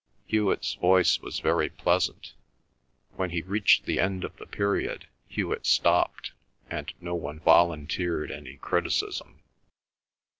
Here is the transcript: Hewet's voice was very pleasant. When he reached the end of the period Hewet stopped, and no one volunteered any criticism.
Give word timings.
Hewet's 0.25 0.73
voice 0.73 1.19
was 1.19 1.37
very 1.41 1.69
pleasant. 1.69 2.33
When 3.17 3.29
he 3.29 3.43
reached 3.43 3.83
the 3.85 3.99
end 3.99 4.23
of 4.23 4.35
the 4.37 4.47
period 4.47 5.05
Hewet 5.27 5.67
stopped, 5.67 6.31
and 6.71 6.91
no 6.99 7.13
one 7.13 7.39
volunteered 7.39 8.31
any 8.31 8.55
criticism. 8.57 9.43